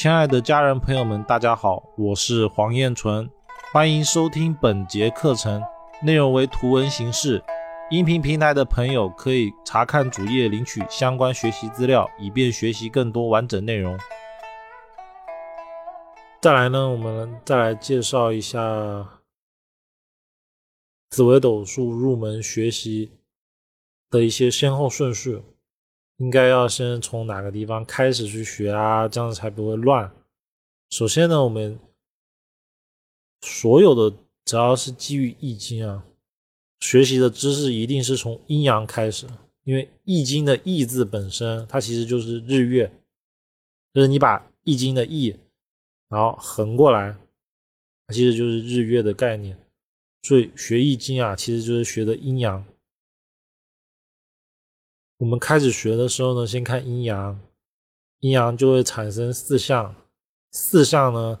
[0.00, 3.28] 亲爱的家人朋友们，大家好，我是黄彦纯，
[3.72, 5.60] 欢迎收听本节课程，
[6.04, 7.42] 内容为图文形式。
[7.90, 13.98] 音频平台的朋友可以查看主页领取相关学习资料，以便学习更多完整内容。
[16.40, 19.20] 再来呢，我们再来介绍一下
[21.10, 23.18] 紫微斗数入门学习
[24.08, 25.42] 的一些先后顺序。
[26.18, 29.08] 应该要先从哪个地方开始去学啊？
[29.08, 30.12] 这样才不会乱。
[30.90, 31.78] 首先呢，我们
[33.40, 36.04] 所有的只要是基于易经啊，
[36.80, 39.26] 学习的知识一定是从阴阳开始，
[39.64, 42.90] 因为易经的易字本身它其实就是日月，
[43.94, 45.36] 就是你把易经的易，
[46.08, 47.16] 然后横过来，
[48.06, 49.56] 它其实就是日月的概念。
[50.22, 52.64] 所以学易经啊，其实就是学的阴阳。
[55.18, 57.40] 我们开始学的时候呢，先看阴阳，
[58.20, 59.94] 阴阳就会产生四象，
[60.52, 61.40] 四象呢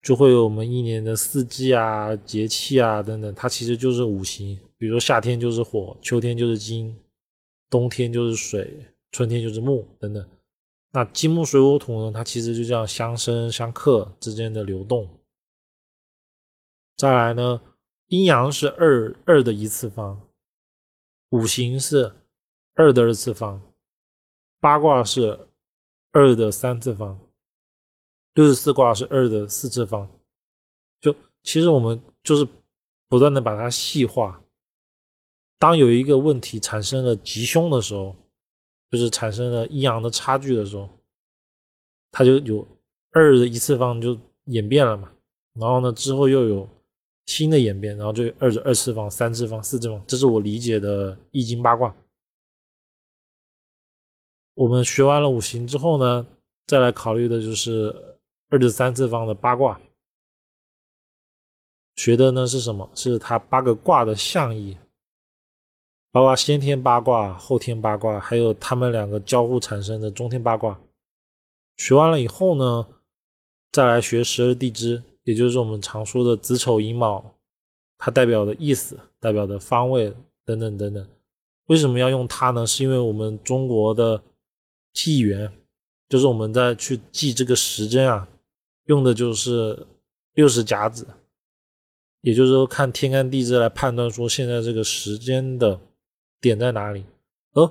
[0.00, 4.58] 就会有我们一年的四季啊、节气啊等等，它其实就是五行。
[4.78, 6.98] 比如说夏天就是火，秋天就是金，
[7.68, 10.26] 冬天就是水，春天就是木等等。
[10.92, 15.06] 那金木水火土呢，它其实就这样相生相克之间的流动。
[16.96, 17.60] 再来呢，
[18.06, 20.22] 阴阳是二二的一次方，
[21.28, 22.10] 五行是。
[22.74, 23.62] 二的二次方，
[24.60, 25.48] 八卦是
[26.12, 27.18] 二的三次方，
[28.34, 30.10] 六十四卦是二的四次方。
[31.00, 32.46] 就其实我们就是
[33.08, 34.42] 不断的把它细化。
[35.58, 38.14] 当有一个问题产生了吉凶的时候，
[38.90, 40.88] 就是产生了阴阳的差距的时候，
[42.10, 42.66] 它就有
[43.12, 45.12] 二的一次方就演变了嘛。
[45.54, 46.68] 然后呢，之后又有
[47.26, 50.02] 新的演变，然后就二的二次方、三次方、四次方。
[50.06, 51.94] 这是我理解的易经八卦。
[54.54, 56.24] 我们学完了五行之后呢，
[56.66, 58.16] 再来考虑的就是
[58.50, 59.80] 二的三次方的八卦。
[61.96, 62.88] 学的呢是什么？
[62.94, 64.76] 是它八个卦的象意，
[66.12, 70.80] 包括先天八卦、后天八卦，还有它们两个交互产生的中天八卦。
[71.76, 72.86] 学完了以后呢，
[73.72, 77.34] 再来学十二地支，也就是我们常说的子丑寅卯，
[77.98, 80.14] 它代表的意思、代表的方位
[80.44, 81.08] 等等等等。
[81.66, 82.64] 为什么要用它呢？
[82.64, 84.22] 是因为我们中国的。
[84.94, 85.52] 纪元
[86.08, 88.28] 就是我们在去记这个时针啊，
[88.84, 89.86] 用的就是
[90.34, 91.06] 六十甲子，
[92.20, 95.80] 也就是说看天干地支来判断说现在这个时间的
[96.40, 97.04] 点在哪里。
[97.52, 97.68] 而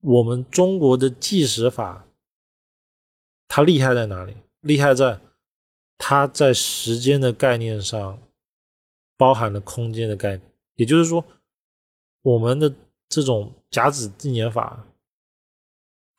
[0.00, 2.06] 我们中国的计时法，
[3.48, 4.36] 它厉害在哪里？
[4.60, 5.20] 厉害在
[5.98, 8.18] 它在时间的概念上
[9.16, 10.42] 包含了空间的概念，
[10.76, 11.24] 也就是说，
[12.22, 12.72] 我们的
[13.08, 14.86] 这种甲子纪年法。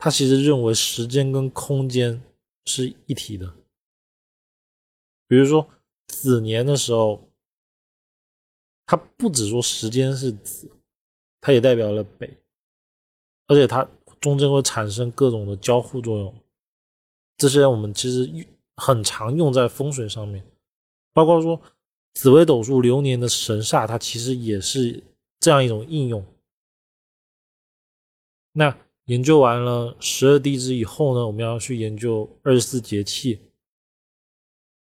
[0.04, 2.20] 他其实认为时间跟空间
[2.66, 3.54] 是一体的。
[5.28, 5.70] 比如说
[6.08, 7.30] 子年的时候，
[8.88, 10.72] 它不只说时间是子，
[11.40, 12.36] 它也代表了北，
[13.46, 13.88] 而且它
[14.20, 16.36] 中间会产生各种的交互作用。
[17.38, 18.28] 这些我们其实
[18.78, 20.44] 很常用在风水上面，
[21.14, 21.62] 包括说
[22.16, 25.04] 紫微斗数流年的神煞，它其实也是
[25.40, 26.26] 这样一种应用。
[28.54, 28.76] 那。
[29.06, 33.40] 研究完了十二地支以后呢，我们要去研究二十四节气。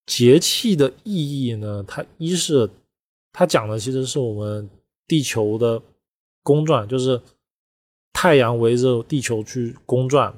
[0.06, 2.68] 节气的意义呢，它一是
[3.32, 4.68] 它讲的其实是我们
[5.06, 5.80] 地球的
[6.42, 7.20] 公转，就是
[8.12, 10.34] 太阳围着地球去公转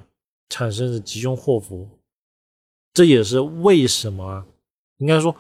[0.49, 1.89] 产生的吉凶祸福。
[2.93, 4.47] 这也是为什么啊
[4.99, 5.35] 应该说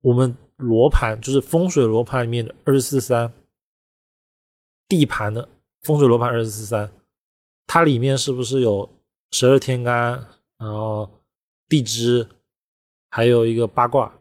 [0.00, 3.32] 我们罗盘就是风水罗盘里面的二十四三
[4.88, 5.48] 地盘的
[5.82, 6.90] 风水罗盘二十四三。
[7.72, 8.90] 它里面是不是有
[9.30, 10.26] 十二天干，
[10.58, 11.08] 然后
[11.68, 12.28] 地支，
[13.10, 14.12] 还有一个八卦？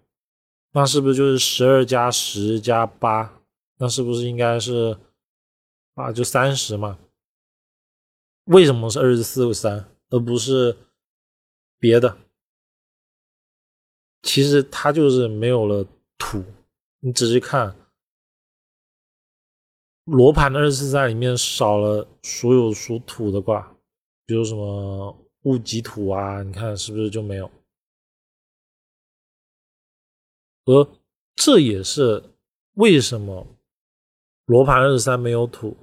[0.74, 3.42] 那是不是就是十二加十加八？
[3.80, 4.96] 那是不是应该是
[5.96, 6.12] 啊？
[6.12, 7.00] 就三十嘛？
[8.44, 10.78] 为什么是二十四三，而不是
[11.80, 12.20] 别的？
[14.22, 15.84] 其实它就是没有了
[16.20, 16.44] 土。
[17.00, 17.76] 你仔细看。
[20.12, 23.76] 罗盘的二十四三里面少了所有属土的卦，
[24.26, 27.50] 比如什么戊己土啊，你看是不是就没有？
[30.66, 30.88] 而
[31.36, 32.24] 这也是
[32.74, 33.46] 为什么
[34.46, 35.78] 罗盘二十三没有土，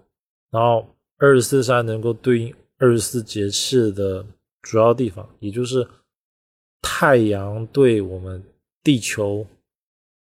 [0.50, 0.86] 然后
[1.18, 4.26] 二十四三能够对应二十四节气的
[4.62, 5.88] 主要地方，也就是
[6.82, 8.42] 太阳对我们
[8.82, 9.46] 地球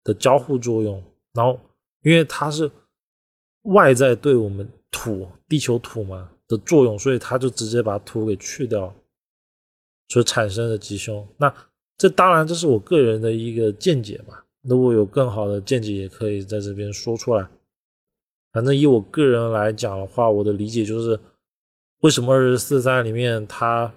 [0.03, 1.01] 的交互作用，
[1.33, 1.59] 然后
[2.01, 2.69] 因为它是。
[3.63, 8.93] 外在对我们土地球土嘛的作用，所以他就直接把土给去掉。
[10.09, 11.25] 所产生的吉凶。
[11.37, 11.51] 那
[11.97, 17.47] 这当然这是我个人的一个见解嘛，如果有更好的见解，也可以在这边说出来。
[18.51, 21.19] 反正以我个人来讲的话，我的理解就是，
[22.01, 23.91] 为什么二十四三里面它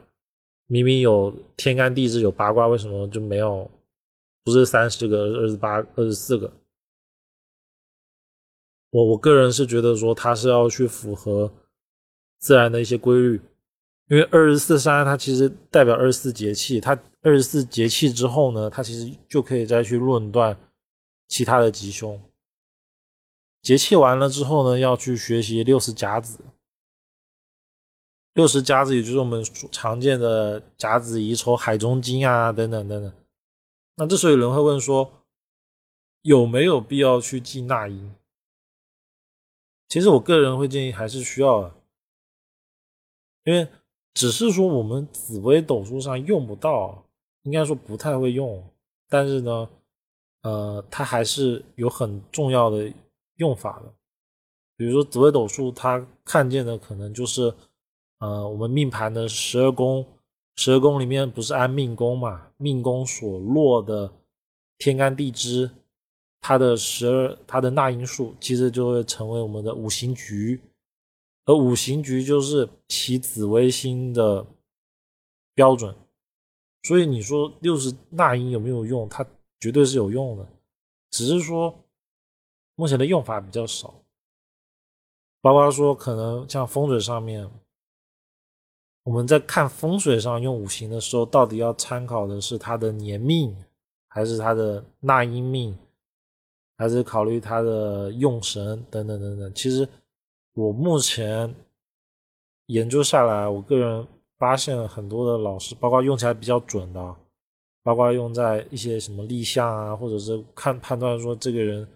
[0.66, 3.70] 明明有天干地支有八卦，为什么就没有？
[4.42, 6.50] 不是三十个，二十八、二十四个。
[8.96, 11.52] 我我个人是觉得说，它是要去符合
[12.38, 13.38] 自然的一些规律，
[14.08, 20.58] 因为二十四山它其实代表二十四节气，它二十四节气之后呢，它其实就可以再去论断
[21.28, 22.18] 其他的吉凶。
[23.60, 26.38] 节气完了之后呢，要去学习六十甲子，
[28.32, 33.12] 六十甲子也就是我们常见的甲子、乙丑、海中金啊等等等等。
[33.96, 35.12] 那这时候有人会问说，
[36.22, 38.14] 有没有必要去记纳音？
[39.88, 41.72] 其实我个人会建议还是需要，
[43.44, 43.68] 因为
[44.14, 47.04] 只是说我们紫微斗数上用不到，
[47.42, 48.62] 应该说不太会用，
[49.08, 49.68] 但是呢，
[50.42, 52.92] 呃，它还是有很重要的
[53.36, 53.92] 用法的。
[54.76, 57.54] 比如说紫微斗数，它看见的可能就是，
[58.18, 60.06] 呃，我们命盘的十二宫。
[60.58, 62.50] 十二宫里面不是按命宫嘛？
[62.56, 64.10] 命宫所落的
[64.78, 65.70] 天干地支，
[66.46, 70.60] 它的十二它的纳音数，其实就会成为我们的五行局，
[71.44, 74.46] 而五行局就是其紫微星的
[75.54, 75.92] 标准。
[76.84, 79.08] 所以你说六十纳音有没有用？
[79.08, 79.26] 它
[79.58, 80.46] 绝对是有用的，
[81.10, 81.74] 只是说
[82.76, 83.92] 目前的用法比较少，
[85.40, 87.50] 包括说可能像风水上面。
[89.02, 93.56] 我们在看风水上用五行的时候，到底要参考的是它的年命，
[94.06, 95.76] 还是它的纳音命，
[96.76, 99.52] 还是考虑它的用神等等等等？
[99.54, 99.88] 其实
[100.54, 101.54] 我目前
[102.66, 104.06] 研究下来，我个人
[104.38, 107.16] 发现很多的老师，包括用起来比较准的，
[107.82, 111.88] 包括用在一些什么立项啊，或者是看判断说这个人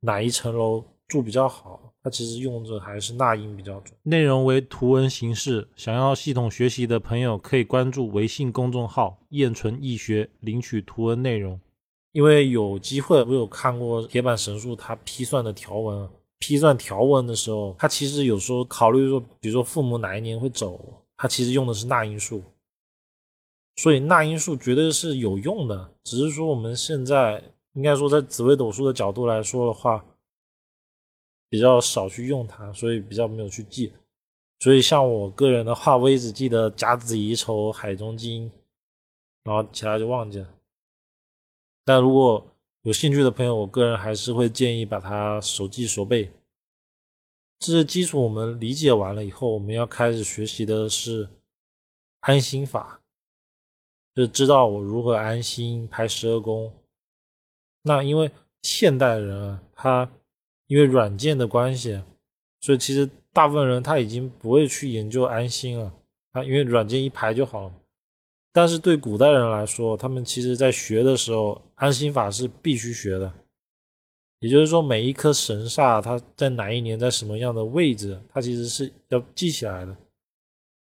[0.00, 1.80] 哪一层楼住比较好。
[2.04, 5.66] 它其实用着还是纳音比较准，内容为图文形式。
[5.74, 11.58] 想要系统学习的朋友可以关注微信公众号“燕纯易学”，领取图文内容。
[12.14, 16.08] 因为有机会，我有看过铁板神术，它批算的条文，
[16.38, 20.80] 批算条文的时候，它其实有时候考虑说，比如说父母哪一年会走，
[21.16, 22.40] 它其实用的是纳音数，
[23.76, 25.90] 所以纳音数绝对是有用的。
[26.04, 30.04] 只是说我们现在应该说，在紫微斗数的角度来说的话。
[31.50, 33.92] 比较少去用它，所以比较没有去记。
[34.58, 38.50] 所以像我个人的话，我只记得甲子乙丑海中金，
[39.44, 40.53] 然后其他就忘记了。
[41.84, 42.46] 但如果
[42.82, 46.32] 有兴趣的朋友，我个人还是会建议把它熟记熟背。
[47.58, 51.28] 这些基础我们理解完了以后，我们要开始学习的是
[52.20, 53.00] 安心法，
[54.14, 56.72] 就知道我如何安心排十二宫。
[57.82, 58.30] 那因为
[58.62, 60.10] 现代人啊，他。
[60.66, 62.02] 因为软件的关系，
[62.62, 65.92] 所以其实大部分人他已经不会去研究安心了
[66.32, 67.74] 啊，因为软件一排就好了。
[68.54, 73.32] 但是对古代人来说，他们其实在学的时候，安心法是必须学的。
[74.38, 79.96] 也就是说，每一颗神煞它在哪一年在什么样的位置，它其实是要记起来的。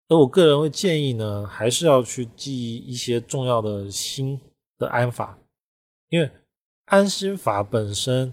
[0.08, 4.40] 而我个人会建议呢，还是要去记一些重要的心
[4.76, 5.38] 的安法，
[6.08, 6.28] 因为
[6.86, 8.32] 安心法本身。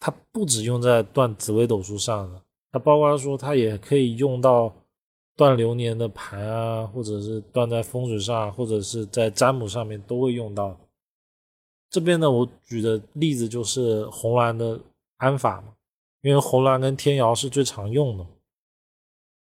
[0.00, 4.72] 它不止用在断紫微斗数上的，它包括说它也可以用到
[5.38, 10.76] 断流年的盘啊，或者是断在风水上，或者是在占卜上面都会用到。
[11.88, 14.80] 这边呢，我举的例子就是红鸾的
[15.18, 15.74] 安法嘛，
[16.22, 18.26] 因为红鸾跟天姚是最常用的，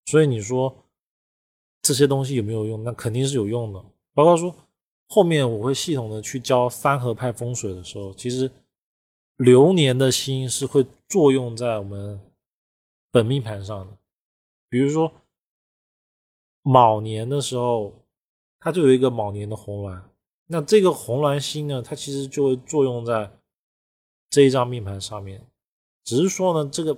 [0.05, 0.77] 所以你说
[1.81, 2.85] 这些东西有没有用？
[2.85, 3.83] 那肯定是有用的。
[4.13, 4.55] 包括说
[5.09, 8.51] 后面我会系统的去教三合派风水的时候，其实。
[9.39, 12.19] 流年的星是会作用在我们
[13.11, 13.99] 本命盘上的，
[14.71, 15.13] 比如说
[16.67, 17.95] 卯年的时候，
[18.59, 20.03] 它就有一个卯年的红鸾，
[20.47, 23.31] 那这个红鸾星呢，它其实就会作用在
[24.29, 25.47] 这一张命盘上面，
[26.03, 26.97] 只是说呢，这个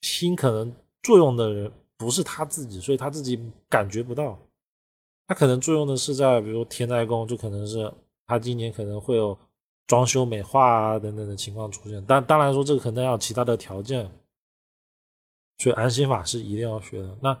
[0.00, 4.38] 星可能作用的人不是他自己，所以他自己感觉不到，
[5.26, 7.92] 他可能作用的是在比如天灾宫，就可能是
[8.26, 9.38] 他今年可能会有。
[9.86, 14.08] 装修美化啊等等的情况出现，但当然说这个可能要其他的条件，
[15.58, 17.18] 所以安心法是一定要学的。
[17.20, 17.36] 那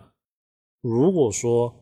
[0.80, 1.74] 如果说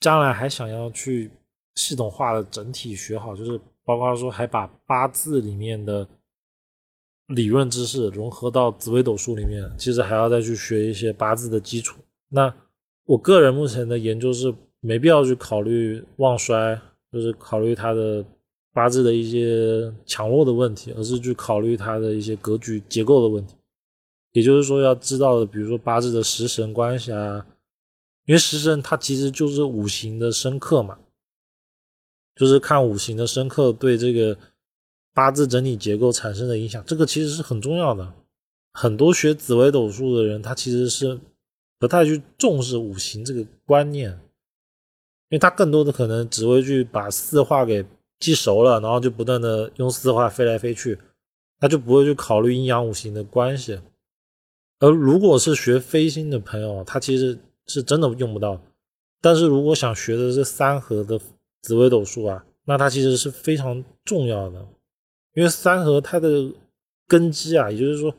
[0.00, 1.30] 将来还想要去
[1.74, 6.06] 系统化的整体学好，就是包括说还把八字里面的
[7.28, 12.00] 理论知识融合到紫微斗数里面，其实还要再去学一些八字的基础。
[12.28, 12.54] 那
[13.04, 16.80] 我个人目前的研究是没必要去考虑旺衰，
[17.12, 18.24] 就是考虑他的
[18.72, 23.54] 八字的一些强弱的问题，而是去考虑他的一些格局结构的问题。
[24.32, 27.44] 也就是说，要知道的，比如说八字的食神关系啊，
[28.28, 30.98] 因为食神它其实就是五行的生克嘛，
[32.36, 34.38] 就是看五行的生克对这个
[35.14, 38.12] 八字整体结构产生的影响，这个其实是很重要的。
[38.74, 41.18] 很多学紫微斗数的人，他其实是
[41.78, 44.18] 不太去重视五行这个观念，因
[45.30, 47.82] 为他更多的可能只会去把四化给
[48.20, 50.98] 记熟了，然后就不断的用四化飞来飞去，
[51.58, 53.80] 他就不会去考虑阴阳五行的关系。
[54.80, 58.60] 而如果是学飞星的朋友，他其实是真的用不到。
[59.20, 61.20] 但是如果想学的是三合的
[61.62, 64.66] 紫微斗数啊，那它其实是非常重要的，
[65.34, 66.52] 因为三合它的
[67.06, 68.14] 根基啊，也就是说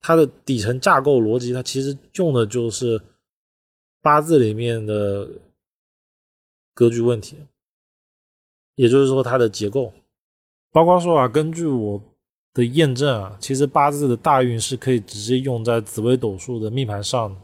[0.00, 3.00] 它的底层架构逻辑，它其实用的就是
[4.02, 5.28] 八字里面的
[6.74, 7.36] 格局问题，
[8.74, 9.92] 也就是说它的结构，
[10.72, 12.02] 包括说啊，根据我。
[12.56, 17.38] 的验证啊，其实八字的大运是可以直接用在紫微斗数的命盘上的，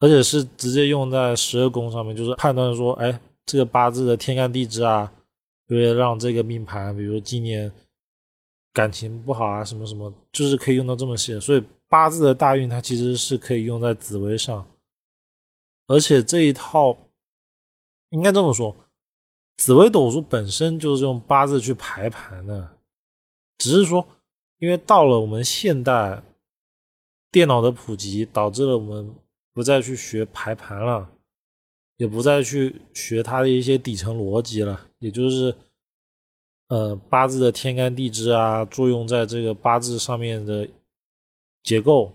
[0.00, 5.12] 而且是直接用在十二宫上面，就是判断说，哎，这个八字的天干地支啊，
[5.68, 7.70] 为了让这个命盘，比如今年
[8.72, 11.40] 感情不好啊，什么什么，就是可以用到这么些。
[11.40, 14.64] 所以八字的大运它其实是可以用在紫微上，
[15.86, 16.96] 而且这一套
[18.10, 18.76] 应该这么说，
[19.56, 22.76] 紫微斗数本身就是用八字去排盘的。
[23.58, 24.06] 只是说，
[24.58, 26.22] 因为到了我们现代，
[27.32, 29.12] 电脑的普及导致了我们
[29.58, 31.10] 不再去学排盘了，
[31.96, 35.52] 也不再去学它的一些底层逻辑了，也就是，
[36.68, 40.68] 呃，八字的天干地支啊，作用在这个八字上面的
[41.64, 42.12] 结构，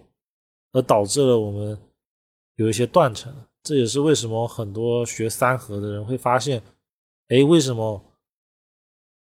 [0.72, 1.78] 而导致了我们
[2.56, 3.36] 有一些断层。
[3.62, 6.64] 这也是为什么很多学三合的人会发现，
[7.28, 8.02] 哎，为什么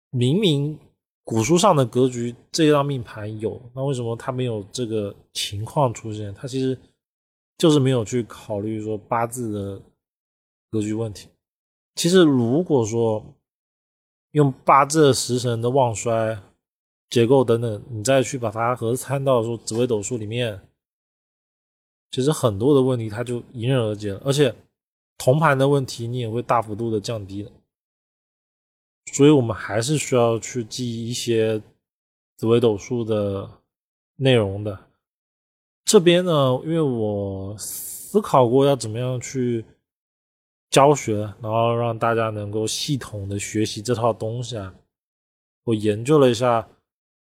[0.09, 0.77] 明明。
[1.23, 6.33] 古书上的格局，这张命盘有，那为什么他没有这个情况出现？
[6.33, 6.77] 他其实
[7.61, 9.81] 就是没有去考虑说八字的
[10.71, 11.29] 格局问题。
[11.93, 13.23] 其实如果说
[14.31, 16.41] 用八字的时辰的旺衰
[17.11, 20.59] 结构等等，你再去把它合参到说紫微斗数里面，
[22.09, 24.55] 其实很多的问题它就迎刃而解了，而且
[25.19, 27.51] 同盘的问题你也会大幅度的降低的。
[29.13, 31.61] 所以，我们还是需要去记一些
[32.37, 33.61] 紫微斗数的
[34.15, 34.87] 内容的。
[35.91, 39.65] 这边呢，因为我思考过要怎么样去
[40.69, 44.73] 教学，然后让大家能够系统的学习这套东西啊。
[45.65, 46.65] 我研究了一下，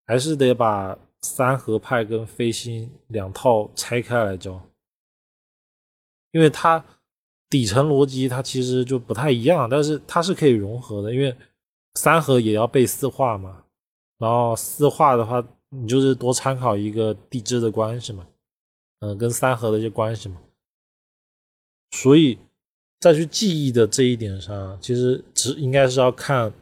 [0.05, 4.61] 还是得把三合派跟飞星两套拆开来教，
[6.33, 6.85] 因为它
[7.49, 11.35] 底层逻辑它其实就不太一样，但是它是可以融合的，因为。
[11.95, 13.65] 三合也要背四化嘛，
[14.19, 18.25] 然后四化的话，你就是多参考一个地支的关系嘛，
[19.01, 20.41] 嗯，跟三合的一些关系嘛。
[21.93, 22.39] 所以
[23.01, 26.53] 再去记忆的这一点上，其实只应该是要看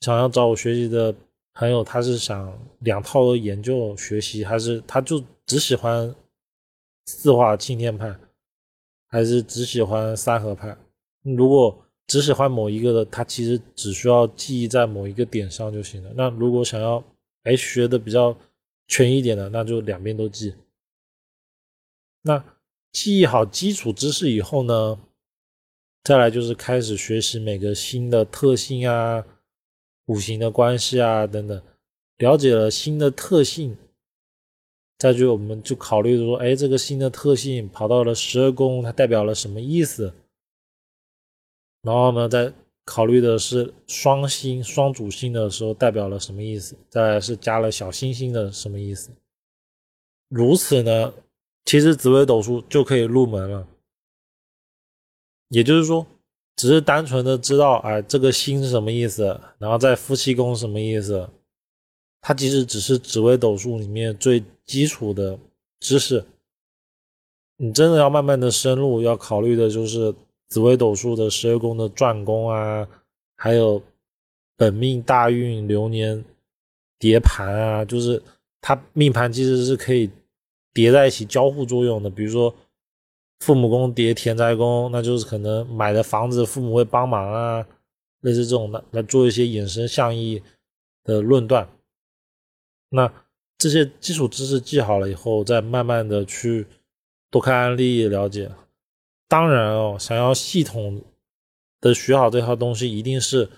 [0.00, 1.14] 想要找我学习的
[1.54, 6.14] 朋友，他是想两套都研究学习，还是他就只喜欢
[7.06, 8.14] 四化青天派，
[9.08, 10.76] 还是只喜欢三合派？
[11.22, 16.12] 如果只喜欢某一个的，他其实只需要记忆在某一个点上就行了。
[16.14, 17.02] 那如果想要
[17.44, 18.36] 哎学的比较
[18.88, 20.54] 全一点的，那就两边都记。
[22.26, 22.42] 那
[22.90, 24.98] 记忆好基础知识以后呢，
[26.02, 29.24] 再来就是开始学习每个新的特性啊、
[30.06, 31.62] 五行的关系啊等等。
[32.16, 33.76] 了解了新的特性，
[34.96, 40.14] 再就我们就考虑说，哎，这个新的特性跑到了十二宫，它代表了什么意思？
[41.82, 42.52] 然后呢，在
[42.86, 46.74] 考虑的是双星、双主星的时候代表了什么意思？
[46.88, 49.10] 再来是加了小星星的什么意思？
[50.28, 51.12] 如此呢，
[51.64, 53.66] 其实紫微斗数就可以入门了。
[55.48, 56.06] 也就是说，
[56.56, 61.28] 只是单纯的知道，哎，这个星是什么意思，然后在夫妻宫什么意思，
[62.20, 65.38] 它其实只是紫微斗数里面最基础的
[65.80, 66.24] 知识。
[67.56, 70.14] 你真的要慢慢的深入，要考虑的就是。
[70.46, 72.86] 紫微斗数的十二宫的转宫啊，
[73.34, 73.82] 还有
[74.56, 76.22] 本命大运流年
[76.96, 78.22] 叠盘啊，就是
[78.60, 80.08] 它命盘其实是可以
[80.74, 82.10] 叠在一起交互作用的。
[82.10, 82.54] 比如说
[83.40, 87.66] 父母宫叠田宅宫，那就是可能买的房子父母会帮忙啊，
[88.20, 90.42] 类似这种的来做一些衍生象意
[91.02, 91.66] 的论断。
[92.90, 93.12] 那
[93.56, 96.66] 这些基础知识记好了以后，再慢慢的去
[97.30, 98.50] 多看案例了解。
[99.26, 101.02] 当然哦，想要系统
[101.80, 103.48] 的学好这套东西，一定是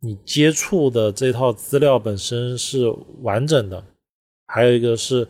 [0.00, 2.88] 你接触的这套资料本身是
[3.20, 3.84] 完整的，
[4.46, 5.28] 还有一个是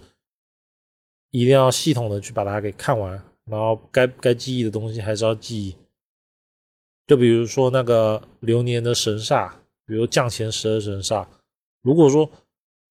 [1.33, 3.13] 一定要系统的去把它给看完，
[3.47, 5.77] 然后该该记忆的东西还是要记忆。
[7.07, 9.51] 就比如说那个流年的神煞，
[9.85, 11.27] 比如降前十二神煞，
[11.83, 12.31] 如果说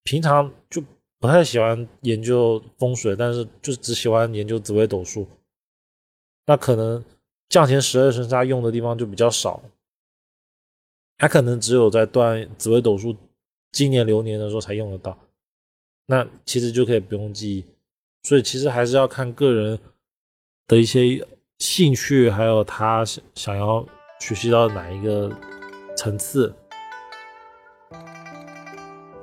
[0.04, 0.84] 平常就
[1.20, 5.28] 不太喜欢研究风水，但是就只喜欢研究紫微斗数。
[6.48, 7.04] 那可能
[7.48, 9.62] 降前十二神煞用的地方就比较少，
[11.18, 13.16] 它可能只有在断紫微斗数
[13.72, 15.18] 今年流年的时候才用得到。
[16.08, 17.66] 那其实就可以不用记忆，
[18.24, 19.80] 所以其实还是要看个人
[20.68, 21.25] 的一些
[21.58, 23.84] 兴趣，还有他想想要
[24.20, 25.32] 学习到哪一个
[25.98, 26.54] 层次。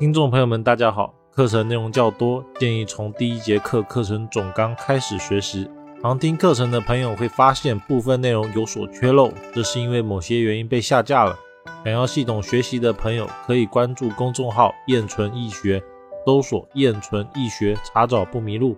[0.01, 5.71] 听众朋友们，大家好，课程内容较多，建议从第一节课课程总纲开始学习。
[6.03, 11.39] 常听课程的朋友会发现部分内容有所缺漏，这是因为某些原因被下架了。
[11.85, 15.83] 想要系统学习的朋友可以关注公众号“燕纯易学”，
[16.27, 18.77] 搜索“燕纯易学”，查找不迷路。